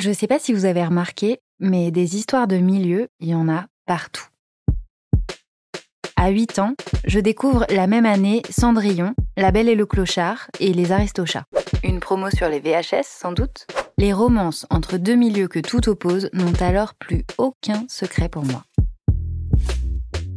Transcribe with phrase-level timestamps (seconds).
[0.00, 3.50] Je sais pas si vous avez remarqué, mais des histoires de milieu, il y en
[3.50, 4.24] a partout.
[6.16, 6.72] À 8 ans,
[7.04, 11.44] je découvre la même année Cendrillon, La Belle et le Clochard et Les Aristochats.
[11.84, 13.66] Une promo sur les VHS, sans doute?
[13.98, 18.64] Les romances entre deux milieux que tout oppose n'ont alors plus aucun secret pour moi.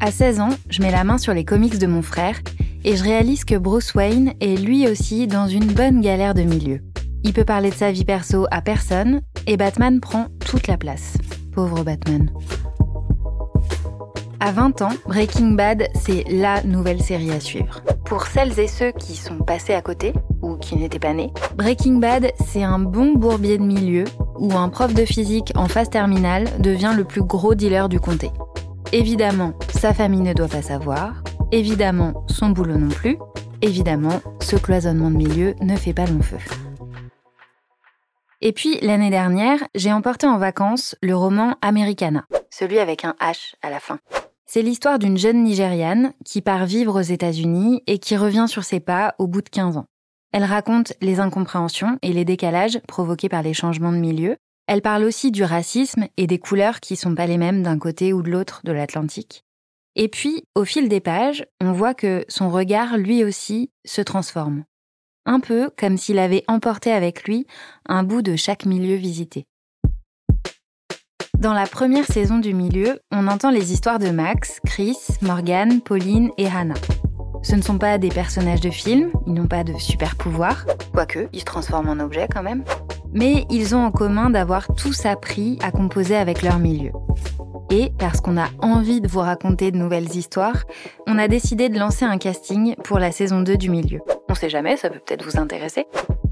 [0.00, 2.40] À 16 ans, je mets la main sur les comics de mon frère
[2.82, 6.80] et je réalise que Bruce Wayne est lui aussi dans une bonne galère de milieu.
[7.22, 11.16] Il peut parler de sa vie perso à personne et Batman prend toute la place.
[11.52, 12.30] Pauvre Batman.
[14.40, 17.80] À 20 ans, Breaking Bad, c'est la nouvelle série à suivre.
[18.04, 21.98] Pour celles et ceux qui sont passés à côté ou qui n'étaient pas nés, Breaking
[21.98, 24.04] Bad, c'est un bon bourbier de milieu
[24.38, 28.30] où un prof de physique en phase terminale devient le plus gros dealer du comté.
[28.92, 31.22] Évidemment, sa famille ne doit pas savoir,
[31.52, 33.18] évidemment, son boulot non plus,
[33.62, 36.38] évidemment, ce cloisonnement de milieu ne fait pas long feu.
[38.44, 43.54] Et puis, l'année dernière, j'ai emporté en vacances le roman Americana, celui avec un H
[43.62, 44.00] à la fin.
[44.46, 48.80] C'est l'histoire d'une jeune Nigériane qui part vivre aux États-Unis et qui revient sur ses
[48.80, 49.86] pas au bout de 15 ans.
[50.32, 54.36] Elle raconte les incompréhensions et les décalages provoqués par les changements de milieu.
[54.66, 58.12] Elle parle aussi du racisme et des couleurs qui sont pas les mêmes d'un côté
[58.12, 59.44] ou de l'autre de l'Atlantique.
[59.94, 64.64] Et puis, au fil des pages, on voit que son regard, lui aussi, se transforme
[65.26, 67.46] un peu comme s'il avait emporté avec lui
[67.88, 69.46] un bout de chaque milieu visité.
[71.38, 76.30] Dans la première saison du milieu, on entend les histoires de Max, Chris, Morgan, Pauline
[76.38, 76.74] et Hannah.
[77.42, 81.28] Ce ne sont pas des personnages de film, ils n'ont pas de super pouvoirs, quoique
[81.32, 82.62] ils se transforment en objets quand même,
[83.12, 86.92] mais ils ont en commun d'avoir tous appris à composer avec leur milieu.
[87.70, 90.62] Et parce qu'on a envie de vous raconter de nouvelles histoires,
[91.08, 93.98] on a décidé de lancer un casting pour la saison 2 du milieu.
[94.32, 95.84] On sait jamais, ça peut peut-être vous intéresser.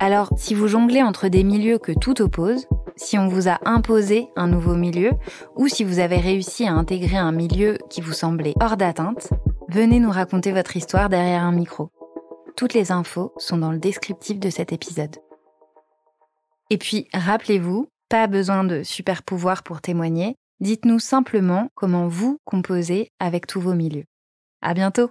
[0.00, 4.26] Alors, si vous jonglez entre des milieux que tout oppose, si on vous a imposé
[4.34, 5.12] un nouveau milieu,
[5.54, 9.32] ou si vous avez réussi à intégrer un milieu qui vous semblait hors d'atteinte,
[9.68, 11.88] venez nous raconter votre histoire derrière un micro.
[12.56, 15.14] Toutes les infos sont dans le descriptif de cet épisode.
[16.70, 23.10] Et puis, rappelez-vous, pas besoin de super pouvoir pour témoigner, Dites-nous simplement comment vous composez
[23.20, 24.06] avec tous vos milieux.
[24.62, 25.10] À bientôt!